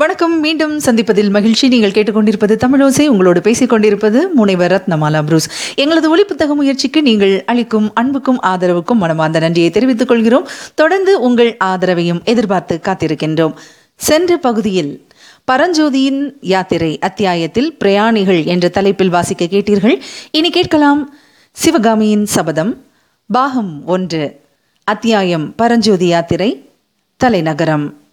[0.00, 0.40] வணக்கம்.
[0.40, 1.68] மீண்டும் சந்திப்பதில் மகிழ்ச்சி.
[1.68, 3.06] நீங்கள் கேட்டுக்கொண்டிருப்பது தமிழோசை.
[3.06, 5.74] உங்களோடு பேசிக் கொண்டிருப்பது முனைவர் ரத்னமாலா புரூஸ்.
[5.74, 10.48] எங்களது ஒளிப்புத்தக முயற்சிக்கு நீங்கள் அளிக்கும் அன்புக்கும் ஆதரவுக்கும் மனமார்ந்த நன்றியை தெரிவித்துக் கொள்கிறோம்.
[10.74, 13.54] தொடர்ந்து உங்கள் ஆதரவையும் எதிர்பார்த்து காத்திருக்கின்றோம்.
[13.96, 15.06] சென்ற பகுதியில்
[15.52, 20.00] பரஞ்சோதியின் யாத்திரை அத்தியாயத்தில் பிரயாணிகள் என்ற தலைப்பில் வாசிக்க கேட்டீர்கள்.
[20.30, 21.14] இனி கேட்கலாம்.
[21.52, 22.84] சிவகாமியின் சபதம்.
[23.26, 24.40] பாகம் ஒன்று.
[24.84, 25.54] அத்தியாயம்.
[25.54, 26.68] பரஞ்சோதி யாத்திரை.
[27.16, 28.05] தலைநகரம்.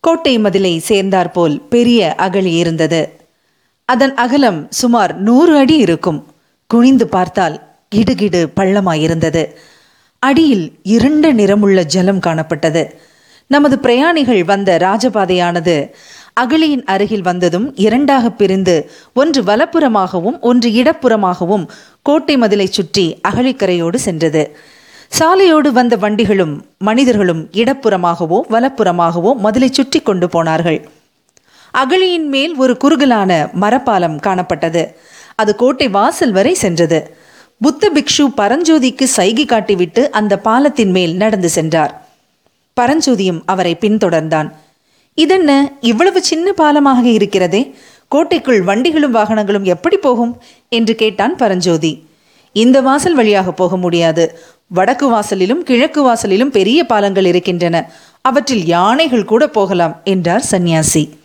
[0.00, 3.00] கோட்டை மதிலை சேர்ந்தாற்போல் பெரிய அகழி இருந்தது.
[3.84, 6.26] அதன் அகலம் சுமார் நூறு அடி இருக்கும்.
[6.66, 7.56] குனிந்து பார்த்தால்
[7.94, 9.42] கிடுகிடு பள்ளமாயிருந்தது.
[10.18, 12.82] அடியில் இருண்ட நிறமுள்ள ஜலம் காணப்பட்டது.
[13.46, 15.76] நமது பிரயாணிகள் வந்த ராஜபாதையானது
[16.34, 21.68] அகழியின் அருகில் வந்ததும் இரண்டாக பிரிந்து ஒன்று வலப்புறமாகவும் ஒன்று இடப்புறமாகவும்
[22.02, 24.56] கோட்டை மதிலை சுற்றி அகழிக்கரையோடு சென்றது.
[25.18, 30.88] சாலையோடு வந்த வண்டிகளும் மனிதர்களும் இடப்புறமாகவோ வலப்புறமாகவோ மதிலை சுற்றி கொண்டு போனார்கள்.
[31.72, 34.94] அகழியின் மேல் ஒரு குறுகலான மரப்பாலம் காணப்பட்டது.
[35.34, 37.16] அது கோட்டை வாசல் வரை சென்றது.
[37.60, 42.08] புத்த பிக்ஷு பரஞ்சோதிக்கு சைகை காட்டிவிட்டு அந்த பாலத்தின் மேல் நடந்து சென்றார்.
[42.80, 44.50] பரஞ்சோதியும் அவரை பின்தொடர்ந்தான்.
[45.14, 45.72] இதென்ன?
[45.80, 47.74] இவ்வளவு சின்ன பாலமாக இருக்கிறதே?
[48.08, 50.42] கோட்டைக்குள் வண்டிகளும் வாகனங்களும் எப்படி போகும்?
[50.68, 52.08] என்று கேட்டான் பரஞ்சோதி.
[52.52, 54.38] இந்த வாசல் வழியாக போக முடியாது.
[54.66, 57.92] வடக்கு வாசலிலும் கிழக்கு வாசலிலும் பெரிய பாலங்கள் இருக்கின்றன.
[58.20, 61.18] அவற்றில் யானைகள் கூட போகலாம் என்றார் சந்நியாசி.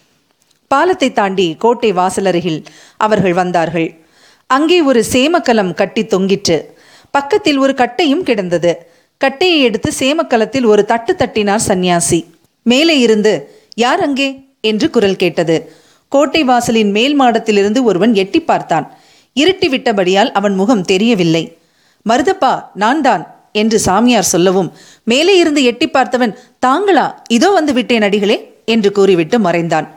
[0.67, 2.66] பாலத்தை தாண்டி கோட்டை வாசலருகில்
[2.98, 4.00] அவர்கள் வந்தார்கள்.
[4.48, 6.76] அங்கே ஒரு சேமக்கலம் கட்டி தொங்கிற்று.
[7.12, 8.88] பக்கத்தில் ஒரு கட்டையும் கிடந்தது.
[9.17, 12.26] கட்டையை எடுத்து சேமக்கலத்தில் ஒரு தட்டு தட்டினார் சந்நியாசி.
[12.62, 13.34] மேலே இருந்து
[13.76, 14.48] யார் அங்கே?
[14.62, 15.72] என்று குரல் கேட்டது.
[16.10, 18.98] கோட்டை வாசலின் மேல் மாடத்திலிருந்து ஒருவன் எட்டி பார்த்தான்.
[19.39, 21.58] இருட்டி விட்டபடியால் அவன் முகம் தெரியவில்லை.
[22.09, 28.38] மருதப்பா நான் தான் என்று சாமியார் சொல்லவும் மேலே இருந்து எட்டி பார்த்தவன் தாங்களா இதோ வந்து விட்டேன் அடிகளே
[28.66, 29.88] என்று கூறிவிட்டு மறைந்தான்.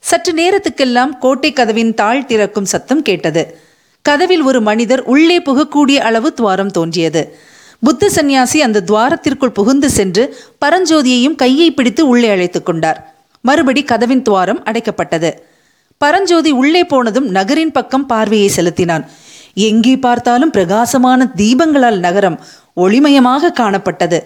[0.00, 3.60] சற்று நேரத்துக்கெல்லாம் கோட்டை கதவின் தாழ் திறக்கும் சத்தம் கேட்டது.
[4.08, 7.38] கதவில் ஒரு மனிதர் உள்ளே புகக்கூடிய அளவு துவாரம் தோன்றியது.
[7.80, 13.14] புத்த சந்நியாசி அந்த துவாரத்திற்குள் புகுந்து சென்று பரஞ்சோதியையும் கையை பிடித்து உள்ளே அழைத்துக் கொண்டார்.
[13.40, 15.30] மறுபடி கதவின் துவாரம் அடைக்கப்பட்டது.
[15.98, 19.04] பரஞ்சோதி உள்ளே போனதும் நகரின் பக்கம் பார்வையை செலுத்தினான்.
[19.68, 22.40] எங்கே பார்த்தாலும் பிரகாசமான தீபங்களால் நகரம்
[22.76, 24.18] ஒளிமயமாக காணப்பட்டது.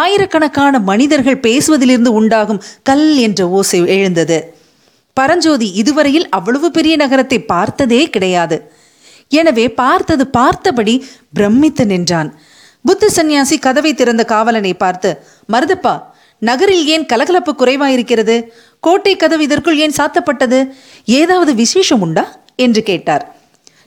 [0.00, 4.38] ஆயிரக்கணக்கான மனிதர்கள் பேசுவதிலிருந்து உண்டாகும் கல் என்ற ஓசை எழுந்தது.
[5.16, 8.56] பரஞ்சோதி இதுவரையில் அவ்வளவு பெரிய நகரத்தை பார்த்ததே கிடையாது.
[9.28, 10.94] எனவே பார்த்தது பார்த்தபடி
[11.34, 12.30] பிரமித்து நின்றான்.
[12.84, 15.10] புத்த சந்நியாசி கதவை திறந்த காவலனை பார்த்து
[15.52, 15.94] மருதப்பா
[16.42, 18.44] நகரில் ஏன் கலகலப்பு குறைவாயிருக்கிறது?
[18.80, 20.68] கோட்டை கதவு இதற்குள் ஏன் சாத்தப்பட்டது?
[21.04, 22.40] ஏதாவது விசேஷம் உண்டா?
[22.56, 23.36] என்று கேட்டார்.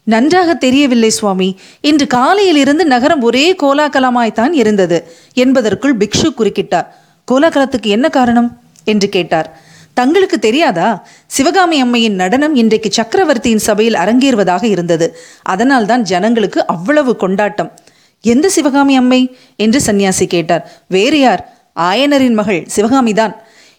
[0.04, 1.60] நன்றாக தெரியவில்லை சுவாமி.
[1.82, 6.86] இன்று காலையில் இருந்து நகரம் ஒரே கோலாகலமாய்த்தான் இருந்தது என்பதற்குள் பிக்ஷு குறுக்கிட்டார்.
[7.32, 8.60] கோலாகலத்துக்கு என்ன காரணம்?
[8.84, 9.60] என்று கேட்டார்.
[9.94, 11.08] தங்களுக்கு தெரியாதா?
[11.28, 15.18] சிவகாமி அம்மையின் நடனம் இன்றைக்கு சக்கரவர்த்தியின் சபையில் அரங்கேறுவதாக இருந்தது.
[15.42, 17.74] அதனால்தான் ஜனங்களுக்கு அவ்வளவு கொண்டாட்டம்.
[18.22, 19.38] எந்த சிவகாமி அம்மை?
[19.56, 20.72] என்று சன்னியாசி கேட்டார்.
[20.88, 21.55] வேறு யார்?
[21.80, 23.36] ஆயனரின் மகள் சிவகாமிதான்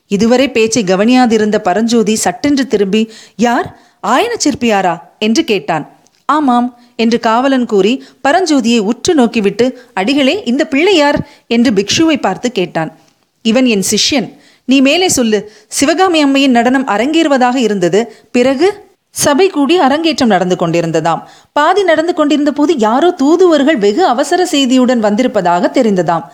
[0.08, 3.78] இதுவரை பேச்சை கவனியாதிருந்த பரஞ்சோதி சட்டென்று திரும்பி யார்?
[4.06, 5.90] ஆயன சிற்பியாரா என்று கேட்டான்.
[6.24, 11.28] ஆமாம் என்று காவலன் கூறி பரஞ்சோதியை உற்று நோக்கிவிட்டு அடிகளே இந்த பிள்ளை யார்?
[11.46, 12.98] என்று பிக்ஷுவை பார்த்து கேட்டான்.
[13.42, 14.36] இவன் என் சிஷ்யன்.
[14.64, 15.52] நீ மேலே சொல்லு.
[15.68, 18.14] சிவகாமி அம்மையின் நடனம் அரங்கேறுவதாக இருந்தது.
[18.32, 18.84] பிறகு?
[19.10, 21.22] சபை கூடி அரங்கேற்றம் நடந்து கொண்டிருந்ததாம்.
[21.52, 26.24] பாதி நடந்து கொண்டிருந்த போது யாரோ தூதுவர்கள் வெகு அவசர செய்தியுடன் வந்திருப்பதாக தெரிந்ததாம்.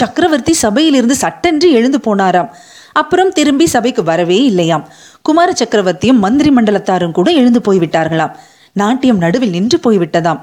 [0.00, 2.50] சக்கரவர்த்தி சபையிலிருந்து சட்டென்று எழுந்து போனாராம்.
[2.92, 4.84] அப்புறம் திரும்பி சபைக்கு வரவே இல்லையாம்.
[5.22, 8.34] குமார சக்கரவர்த்தியும் மந்திரி மண்டலத்தாரும் கூட எழுந்து போய்விட்டார்களாம்.
[8.72, 10.40] நாட்டியம் நடுவில் நின்று போய்விட்டதாம்.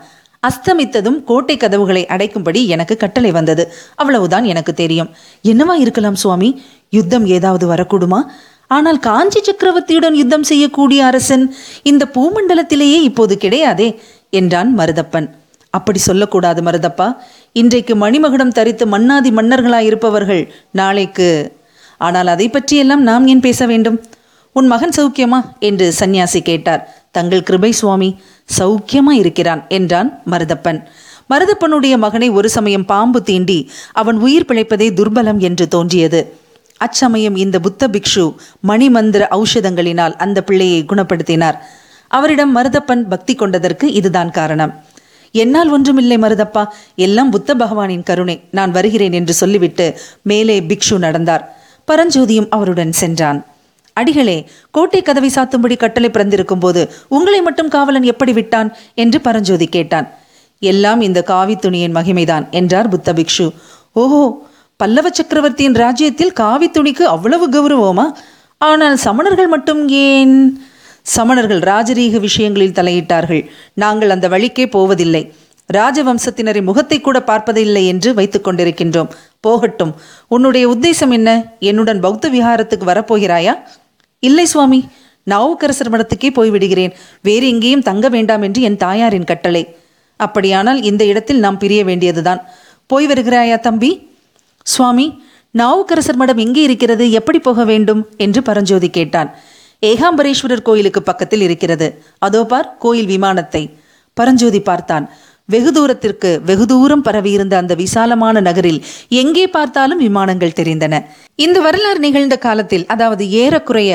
[0.48, 3.64] அஸ்தமித்ததும் கோட்டை கதவுகளை அடைக்கும்படி எனக்கு கட்டளை வந்தது.
[3.96, 5.12] அவ்வளவுதான் எனக்கு தெரியும்.
[5.44, 6.50] என்னவா இருக்கலாம் சுவாமி?
[6.90, 8.20] யுத்தம் ஏதாவது வரக்கூடுமா?
[8.68, 11.46] ஆனால் காஞ்சி சக்கரவர்த்தியுடன் யுத்தம் செய்யக்கூடிய அரசன்
[11.84, 13.90] இந்த பூமண்டலத்திலேயே இப்போது கிடையாதே
[14.30, 15.30] என்றான் மருதப்பன்.
[15.70, 17.08] அப்படி சொல்லக்கூடாது மருதப்பா.
[17.56, 21.58] இன்றைக்கு மணிமகுடம் தரித்து மன்னாதி மன்னர்களாயிருப்பவர்கள் நாளைக்கு.
[21.98, 24.02] ஆனால் அதை பற்றியெல்லாம் நாம் ஏன் பேச வேண்டும்?
[24.52, 25.40] உன் மகன் சௌக்கியமா?
[25.60, 26.82] என்று சந்நியாசி கேட்டார்.
[27.12, 28.22] தங்கள் கிருபை சுவாமி
[28.58, 30.80] சௌக்கியமா இருக்கிறான் என்றான் மருதப்பன்.
[31.30, 36.38] மருதப்பனுடைய மகனை ஒரு சமயம் பாம்பு தீண்டி அவன் உயிர் பிழைப்பதே துர்பலம் என்று தோன்றியது.
[36.78, 38.36] அச்சமயம் இந்த புத்த பிக்ஷு
[38.68, 41.60] மணிமந்திர ஔஷதங்களினால் அந்த பிள்ளையை குணப்படுத்தினார்.
[42.08, 44.74] அவரிடம் மருதப்பன் பக்தி கொண்டதற்கு இதுதான் காரணம்.
[45.34, 46.64] என்னால் ஒன்றுமில்லை மருதப்பா.
[46.96, 48.36] எல்லாம் புத்த பகவானின் கருணை.
[48.52, 49.86] நான் வருகிறேன் என்று சொல்லிவிட்டு
[50.22, 51.44] மேலே பிக்ஷு நடந்தார்.
[51.92, 53.40] பரஞ்சோதியும் அவருடன் சென்றான்.
[53.94, 54.36] அடிகளே
[54.72, 58.70] கோட்டை கதவை சாத்தும்படி கட்டளை பிறந்திருக்கும் போது உங்களை மட்டும் காவலன் எப்படி விட்டான்?
[58.96, 60.08] என்று பரஞ்சோதி கேட்டான்.
[60.60, 63.48] எல்லாம் இந்த காவி துணியின் மகிமைதான் என்றார் புத்த பிக்ஷு.
[63.94, 64.24] ஓஹோ
[64.80, 68.06] பல்லவ சக்கரவர்த்தியின் ராஜ்யத்தில் காவி துணிக்கு அவ்வளவு கௌரவமா?
[68.58, 70.36] ஆனால் சமணர்கள் மட்டும் ஏன்?
[71.16, 73.50] சமணர்கள் ராஜரீக விஷயங்களில் தலையிட்டார்கள்.
[73.74, 75.34] நாங்கள் அந்த வழிக்கே போவதில்லை.
[75.74, 79.10] ராஜவம்சத்தினரை முகத்தை கூட பார்ப்பதில்லை என்று வைத்துக் கொண்டிருக்கின்றோம்.
[79.40, 79.96] போகட்டும்.
[80.28, 81.54] உன்னுடைய உத்தேசம் என்ன?
[81.60, 83.60] என்னுடன் பௌத்த விஹாரத்துக்கு வரப்போகிறாயா?
[84.20, 84.88] இல்லை சுவாமி.
[85.24, 86.92] நாவுக்கரசர் மடத்துக்கே போய்விடுகிறேன்.
[87.22, 89.76] வேறு எங்கேயும் தங்க வேண்டாம் என்று என் தாயாரின் கட்டளை.
[90.16, 92.46] அப்படியானால் இந்த இடத்தில் நாம் பிரிய வேண்டியதுதான்.
[92.86, 94.08] போய் வருகிறாயா தம்பி?
[94.64, 97.12] சுவாமி நாவுக்கரசர் மடம் எங்கே இருக்கிறது?
[97.12, 98.08] எப்படி போக வேண்டும்?
[98.18, 99.36] என்று பரஞ்சோதி கேட்டான்.
[99.90, 101.88] ஏகாம்பரேஸ்வரர் கோயிலுக்கு பக்கத்தில் இருக்கிறது.
[102.26, 103.64] அதோ பார் கோயில் விமானத்தை.
[104.18, 105.06] பரஞ்சோதி பார்த்தான்.
[105.50, 108.80] வெகு தூரத்திற்கு வெகு தூரம் பரவியிருந்த அந்த விசாலமான நகரில்
[109.22, 111.02] எங்கே பார்த்தாலும் விமானங்கள் தெரிந்தன.
[111.46, 113.92] இந்த வரலாறு நிகழ்ந்த காலத்தில் அதாவது ஏறக்குறைய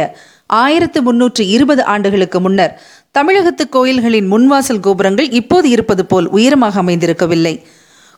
[0.63, 2.75] ஆயிரத்து முன்னூற்று இருபது ஆண்டுகளுக்கு முன்னர்
[3.11, 7.55] தமிழகத்து கோயில்களின் முன்வாசல் கோபுரங்கள் இப்போது இருப்பது போல் உயரமாக அமைந்திருக்கவில்லை.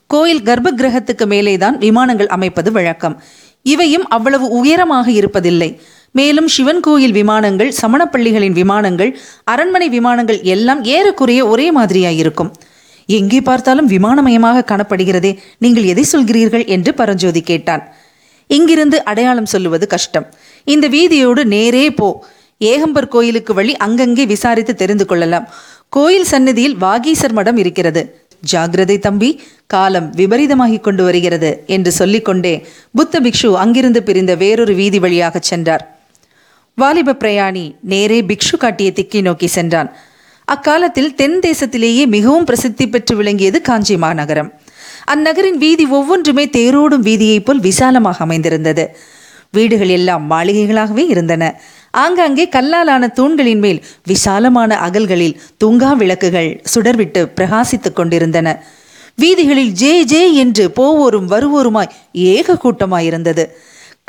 [0.07, 3.15] கோயில் கர்ப்ப கிரகத்துக்கு மேலேதான் விமானங்கள் அமைப்பது வழக்கம்.
[3.65, 5.69] இவையும் அவ்வளவு உயரமாக இருப்பதில்லை.
[6.11, 9.11] மேலும் சிவன் கோயில் விமானங்கள் சமணப்பள்ளிகளின் விமானங்கள்
[9.43, 12.51] அரண்மனை விமானங்கள் எல்லாம் ஏறக்குறைய ஒரே மாதிரியாயிருக்கும்.
[13.05, 17.83] எங்கே பார்த்தாலும் விமானமயமாக காணப்படுகிறதே நீங்கள் எதை சொல்கிறீர்கள் என்று பரஞ்சோதி கேட்டான்.
[18.47, 20.27] இங்கிருந்து அடையாளம் சொல்லுவது கஷ்டம்.
[20.63, 22.09] இந்த வீதியோடு நேரே போ.
[22.61, 25.47] ஏகம்பர் கோயிலுக்கு வழி அங்கங்கே விசாரித்து தெரிந்து கொள்ளலாம்.
[25.89, 28.03] கோயில் சன்னதியில் வாகீசர் மடம் இருக்கிறது.
[28.51, 29.29] ஜாகிரதை தம்பி
[29.67, 32.53] காலம் விபரீதமாகி கொண்டு வருகிறது என்று சொல்லிக்கொண்டே
[32.97, 36.00] புத்த பிக்ஷு அங்கிருந்து பிரிந்த வேறொரு வீதி வழியாகச் சென்றார்.
[36.75, 39.95] வாலிப பிரயாணி நேரே பிக்ஷு காட்டிய திக்கை நோக்கி சென்றான்.
[40.45, 44.53] அக்காலத்தில் தென் தேசத்திலேயே மிகவும் பிரசித்தி பெற்று விளங்கியது காஞ்சி மாநகரம்.
[45.13, 48.97] அந்நகரின் வீதி ஒவ்வொன்றுமே தேரோடும் வீதியைப் போல் விசாலமாக அமைந்திருந்தது.
[49.51, 51.61] வீடுகள் எல்லாம் மாளிகைகளாகவே இருந்தன.
[51.91, 58.63] ஆங்காங்கே கல்லாலான தூண்களின் மேல் விசாலமான அகல்களில் தூங்கா விளக்குகள் சுடர்விட்டு பிரகாசித்துக் கொண்டிருந்தன.
[59.15, 63.45] வீதிகளில் ஜே ஜே என்று போவோரும் வருவோருமாய் ஏக கூட்டமாயிருந்தது.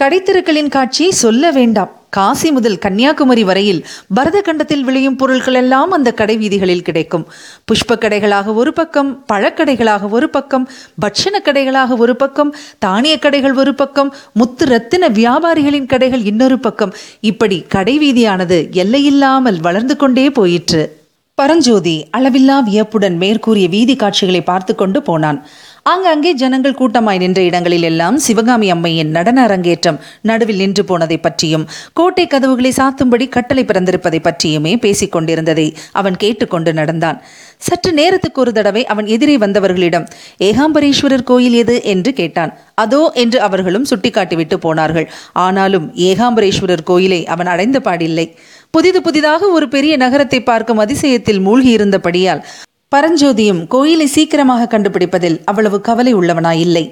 [0.03, 2.02] கடைத்தெருக்களின் காட்சி சொல்ல வேண்டாம்.
[2.17, 3.79] காசி முதல் கன்னியாகுமரி வரையில்
[4.17, 7.25] பரதகண்டத்தில் விளையும் பொருட்கள் எல்லாம் அந்த கடை வீதிகளில் கிடைக்கும்.
[7.69, 10.69] புஷ்ப கடைகளாக ஒரு பக்கம் பழக்கடைகளாக ஒரு பக்கம்
[10.99, 16.95] பட்சண கடைகளாக ஒரு பக்கம் தானிய கடைகள் ஒரு பக்கம் முத்து ரத்தின வியாபாரிகளின் கடைகள் இன்னொரு பக்கம்.
[17.21, 21.01] இப்படி கடை வீதியானது எல்லையில்லாமல் வளர்ந்து கொண்டே போயிற்று.
[21.35, 25.39] பரஞ்சோதி அளவில்லா வியப்புடன் மேற்கூறிய வீதி காட்சிகளை பார்த்து கொண்டு போனான்.
[25.87, 32.27] ஆங்காங்கே ஜனங்கள் கூட்டமாய் நின்ற இடங்களில் எல்லாம் சிவகாமி அம்மையின் நடன அரங்கேற்றம் நடுவில் நின்று போனதை பற்றியும் கோட்டை
[32.27, 37.19] கதவுகளை சாத்தும்படி கட்டளை பிறந்திருப்பதை பற்றியுமே பேசிக் கொண்டிருந்ததை அவன் கேட்டுக்கொண்டு நடந்தான்.
[37.59, 40.07] சற்று நேரத்துக்கு ஒரு தடவை அவன் எதிரே வந்தவர்களிடம்
[40.49, 41.77] ஏகாம்பரேஸ்வரர் கோயில் எது?
[41.85, 42.53] என்று கேட்டான்.
[42.75, 45.11] அதோ என்று அவர்களும் சுட்டிக்காட்டிவிட்டு போனார்கள்.
[45.33, 48.27] ஆனாலும் ஏகாம்பரேஸ்வரர் கோயிலை அவன் அடைந்த பாடில்லை.
[48.71, 52.45] புதிது புதிதாக ஒரு பெரிய நகரத்தை பார்க்கும் அதிசயத்தில் மூழ்கியிருந்தபடியால்
[52.93, 56.85] பரஞ்சோதியும் கோயிலை சீக்கிரமாக கண்டுபிடிப்பதில் அவ்வளவு கவலை உள்ளவனாயில்லை.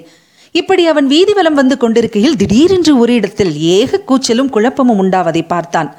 [0.51, 5.89] இப்படி அவன் வீதி வலம் வந்து கொண்டிருக்கையில் திடீரென்று ஒரு இடத்தில் ஏக கூச்சலும் குழப்பமும் உண்டாவதை பார்த்தான்.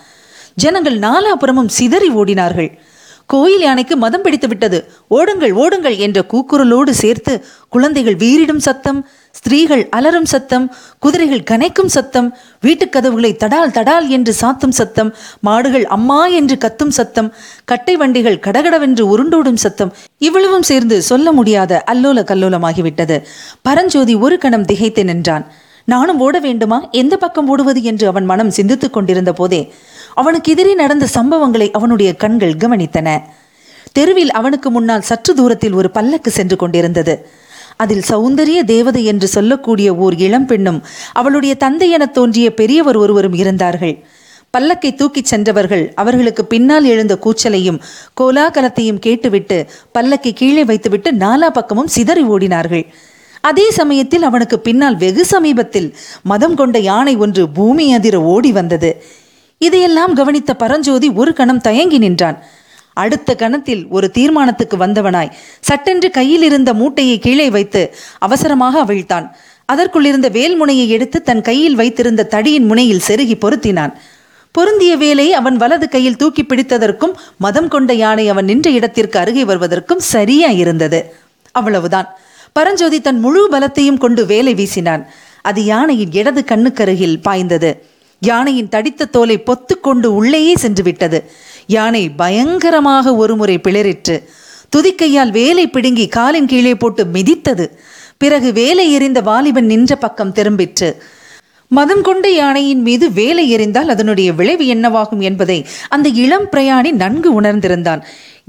[0.55, 2.71] ஜனங்கள் நாலாபுறமும் சிதறி ஓடினார்கள்.
[3.33, 4.79] கோயில் யானைக்கு மதம் பிடித்து விட்டது.
[5.11, 7.35] ஓடுங்கள் ஓடுங்கள் என்ற கூக்குரலோடு சேர்த்து
[7.69, 8.99] குழந்தைகள் வீரிடும் சத்தம்
[9.33, 10.67] ஸ்திரீகள் அலறும் சத்தம்
[10.99, 12.29] குதிரைகள் கனைக்கும் சத்தம்
[12.61, 17.35] வீட்டுக் கதவுகளை தடால் தடால் என்று சாத்தும் சத்தம் மாடுகள் அம்மா என்று கத்தும் சத்தம்
[17.65, 23.19] கட்டை வண்டிகள் கடகடவென்று உருண்டோடும் சத்தம் இவ்வளவும் சேர்ந்து சொல்ல முடியாத அல்லோல கல்லோலமாகிவிட்டது.
[23.63, 25.47] பரஞ்சோதி ஒரு கணம் திகைத்து நின்றான்.
[25.85, 26.89] நானும் ஓட வேண்டுமா?
[26.91, 27.81] எந்த பக்கம் ஓடுவது?
[27.83, 29.61] என்று அவன் மனம் சிந்தித்துக் கொண்டிருந்த போதே
[30.15, 33.21] அவனுக்கு எதிரே நடந்த சம்பவங்களை அவனுடைய கண்கள் கவனித்தன.
[33.93, 37.29] தெருவில் அவனுக்கு முன்னால் சற்று தூரத்தில் ஒரு பல்லக்கு சென்று கொண்டிருந்தது.
[37.77, 44.05] அதில் சௌந்தரிய தேவதை என்று சொல்லக்கூடிய ஓர் இளம் பெண்ணும் அவளுடைய தந்தை எனத் தோன்றிய பெரியவர் ஒருவரும் இருந்தார்கள்.
[44.59, 47.81] பல்லக்கை தூக்கிச் சென்றவர்கள் அவர்களுக்கு பின்னால் எழுந்த கூச்சலையும்
[48.21, 49.67] கோலாகலத்தையும் கேட்டுவிட்டு
[49.99, 52.87] பல்லக்கை கீழே வைத்துவிட்டு நாலா பக்கமும் சிதறி ஓடினார்கள்.
[53.41, 59.05] அதே சமயத்தில் அவனுக்கு பின்னால் வெகு சமீபத்தில் மதம் கொண்ட யானை ஒன்று பூமி அதிர ஓடி வந்தது.
[59.67, 62.39] இதையெல்லாம் கவனித்த பரஞ்சோதி ஒரு கணம் தயங்கி நின்றான்.
[63.03, 67.83] அடுத்த கணத்தில் ஒரு தீர்மானத்துக்கு வந்தவனாய் சட்டென்று கையில் இருந்த மூட்டையை கீழே வைத்து
[68.19, 69.27] அவசரமாக அவிழ்த்தான்.
[69.73, 73.93] அதற்குள்ளிருந்த வேல்முனையை எடுத்து தன் கையில் வைத்திருந்த தடியின் முனையில் செருகி பொருத்தினான்.
[74.55, 80.05] பொருந்திய வேலை அவன் வலது கையில் தூக்கி பிடித்ததற்கும் மதம் கொண்ட யானை அவன் நின்ற இடத்திற்கு அருகே வருவதற்கும்
[80.15, 81.01] சரியா இருந்தது.
[81.53, 82.09] அவ்வளவுதான்.
[82.53, 85.05] பரஞ்சோதி தன் முழு பலத்தையும் கொண்டு வேலை வீசினான்.
[85.43, 87.71] அது யானையின் இடது கண்ணுக்கருகில் பாய்ந்தது.
[88.29, 91.19] யானையின் தடித்த தோலை பொத்துக்கொண்டு உள்ளேயே சென்று விட்டது
[91.75, 94.17] யானை பயங்கரமாக ஒருமுறை பிளறிற்று.
[94.77, 97.67] துதிக்கையால் வேலை பிடுங்கி காலின் கீழே போட்டு மிதித்தது.
[98.23, 100.91] பிறகு வேலை எறிந்த வாலிபன் நின்ற பக்கம் திரும்பிற்று.
[101.71, 108.03] மதம் கொண்ட யானையின் மீது வேலை எறிந்தால் அதனுடைய விளைவு என்னவாகும் என்பதை அந்த இளம் பிரயாணி நன்கு உணர்ந்திருந்தான்.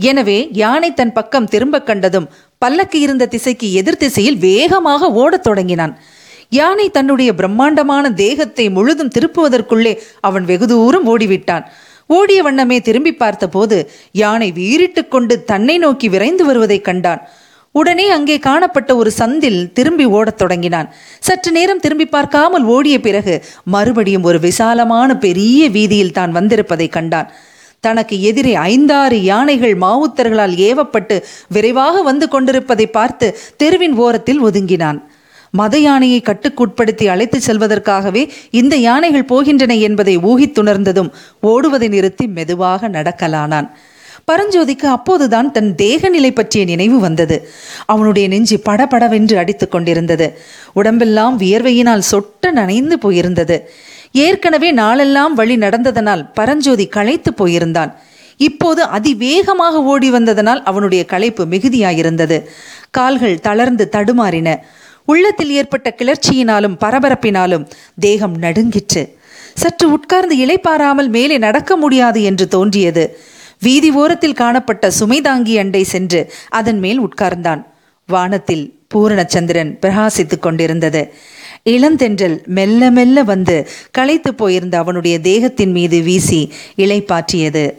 [0.10, 2.27] எனவே யானை தன் பக்கம் திரும்ப கண்டதும்
[2.58, 5.96] பல்லக்கு இருந்த திசைக்கு எதிர் திசையில் வேகமாக ஓடத் தொடங்கினான்.
[6.60, 11.65] யானை தன்னுடைய பிரம்மாண்டமான தேகத்தை முழுதும் திருப்புவதற்குள்ளே அவன் வெகு தூரம் ஓடிவிட்டான்.
[12.07, 13.77] ஓடிய வண்ணமே திரும்பி பார்த்தபோது
[14.12, 17.22] யானை வீறிட்டுக் கொண்டு தன்னை நோக்கி விரைந்து வருவதைக் கண்டான்.
[17.75, 20.89] உடனே அங்கே காணப்பட்ட ஒரு சந்தில் திரும்பி ஓடத் தொடங்கினான்.
[21.19, 23.36] சற்று நேரம் திரும்பி பார்க்காமல் ஓடிய பிறகு
[23.75, 27.31] மறுபடியும் ஒரு விசாலமான பெரிய வீதியில் தான் வந்திருப்பதைக் கண்டான்.
[27.83, 31.15] தனக்கு எதிரே ஐந்தாறு யானைகள் மாவுத்தர்களால் ஏவப்பட்டு
[31.50, 35.00] விரைவாக வந்து கொண்டிருப்பதை பார்த்து தெருவின் ஓரத்தில் ஒதுங்கினான்.
[35.55, 41.10] மத யானையை கட்டுக்குட்படுத்தி அழைத்துச் செல்வதற்காகவே இந்த யானைகள் போகின்றன என்பதை ஊகித்துணர்ந்ததும்
[41.43, 43.69] ஓடுவதை நிறுத்தி மெதுவாக நடக்கலானான்.
[44.31, 47.50] பரஞ்சோதிக்கு அப்போதுதான் தன் தேகநிலை பற்றிய நினைவு வந்தது.
[47.86, 50.39] அவனுடைய நெஞ்சு படபடவென்று அடித்துக் கொண்டிருந்தது.
[50.74, 53.60] உடம்பெல்லாம் வியர்வையினால் சொட்ட நனைந்து போயிருந்தது.
[54.12, 57.93] ஏற்கனவே நாளெல்லாம் வழி நடந்ததனால் பரஞ்சோதி களைத்து போயிருந்தான்.
[58.38, 62.43] இப்போது அதிவேகமாக ஓடி வந்ததனால் அவனுடைய களைப்பு மிகுதியாயிருந்தது.
[62.91, 64.57] கால்கள் தளர்ந்து தடுமாறின.
[65.05, 67.67] உள்ளத்தில் ஏற்பட்ட கிளர்ச்சியினாலும் பரபரப்பினாலும்
[68.00, 69.17] தேகம் நடுங்கிற்று.
[69.55, 73.19] சற்று உட்கார்ந்து இளைப்பாராமல் மேலே நடக்க முடியாது என்று தோன்றியது.
[73.62, 77.65] வீதி ஓரத்தில் காணப்பட்ட சுமைதாங்கி அண்டை சென்று அதன் மேல் உட்கார்ந்தான்.
[78.07, 81.13] வானத்தில் பூரணச்சந்திரன் பிரகாசித்துக் கொண்டிருந்தது.
[81.69, 87.77] இளந்தென்றல் மெல்ல மெல்ல வந்து களைத்து போயிருந்த அவனுடைய தேகத்தின் மீது வீசி இளைப்பாற்றியது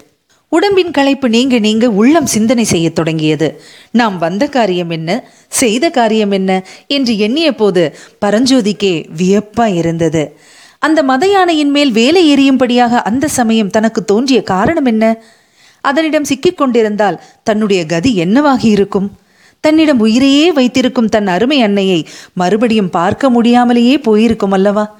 [0.54, 3.60] உடம்பின் களைப்பு நீங்க நீங்க உள்ளம் சிந்தனை செய்யத் தொடங்கியது.
[3.90, 5.10] நாம் வந்த காரியம் என்ன?
[5.48, 6.64] செய்த காரியம் என்ன?
[6.86, 7.82] என்று எண்ணிய போது
[8.24, 10.38] பரஞ்சோதிக்கே வியப்பா இருந்தது.
[10.78, 15.22] அந்த மத யானையின் மேல் வேலை எறியும்படியாக அந்த சமயம் தனக்கு தோன்றிய காரணம் என்ன?
[15.80, 19.12] அதனிடம் சிக்கிக் கொண்டிருந்தால் தன்னுடைய கதி என்னவாகி இருக்கும்?
[19.60, 24.98] தன்னிடம் உயிரையே வைத்திருக்கும் தன் அருமை அன்னையை மறுபடியும் பார்க்க முடியாமலேயே போயிருக்கும் அல்லவா?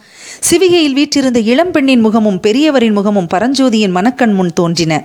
[0.50, 5.04] சிவிகையில் வீற்றிருந்த இளம்பெண்ணின் முகமும் பெரியவரின் முகமும் பரஞ்சோதியின் மனக்கண் முன் தோன்றின.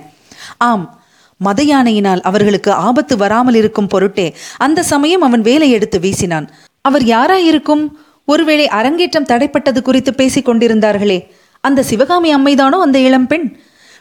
[0.60, 1.00] ஆம்.
[1.40, 6.46] மத யானையினால் அவர்களுக்கு ஆபத்து வராமல் இருக்கும் பொருட்டே அந்த சமயம் அவன் வேலை எடுத்து வீசினான்.
[6.84, 7.84] அவர் யாராயிருக்கும்?
[8.24, 11.18] ஒருவேளை அரங்கேற்றம் தடைப்பட்டது குறித்து பேசிக் கொண்டிருந்தார்களே.
[11.64, 13.46] அந்த சிவகாமி அம்மைதானோ அந்த இளம்பெண்?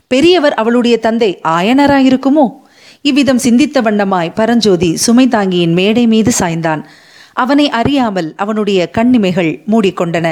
[0.07, 2.45] பெரியவர் அவளுடைய தந்தை ஆயனராயிருக்குமோ?
[3.01, 6.83] இவ்விதம் சிந்தித்த வண்ணமாய் பரஞ்சோதி சுமை தாங்கியின் மேடை மீது சாய்ந்தான்.
[7.33, 10.27] அவனை அறியாமல் அவனுடைய கண்ணிமைகள் மூடிக்கொண்டன.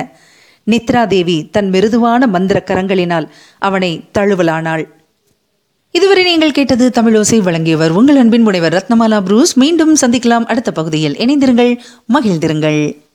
[0.68, 3.28] நித்ராதேவி தன் மிருதுவான மந்திர கரங்களினால்
[3.60, 4.86] அவனை தழுவலானாள்.
[5.92, 9.58] இதுவரை நீங்கள் கேட்டது தமிழோசை வழங்கியவர் உங்கள் அன்பின் முனைவர் ரத்னமாலா புரூஸ்.
[9.58, 11.16] மீண்டும் சந்திக்கலாம் அடுத்த பகுதியில்.
[11.16, 11.80] இணைந்திருங்கள்
[12.14, 13.07] மகிழ்ந்திருங்கள்.